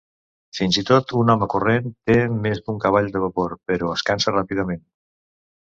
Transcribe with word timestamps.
Fins 0.59 0.79
i 0.81 0.83
tot 0.89 1.13
un 1.23 1.29
home 1.33 1.49
corrent 1.55 1.91
té 2.11 2.17
més 2.47 2.63
d'un 2.65 2.81
cavall 2.87 3.13
de 3.17 3.21
vapor, 3.27 3.57
però 3.73 3.95
es 3.99 4.07
cansa 4.11 4.35
ràpidament. 4.39 4.87